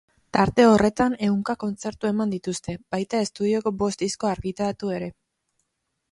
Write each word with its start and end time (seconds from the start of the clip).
Tarte 0.35 0.63
horretan 0.67 1.17
ehunka 1.25 1.55
kontzertu 1.63 2.07
eman 2.11 2.33
dituzte, 2.35 2.75
baita 2.95 3.19
estudioko 3.25 3.73
bost 3.83 4.01
disko 4.05 4.31
argitaratu 4.31 4.89
ere. 5.01 5.11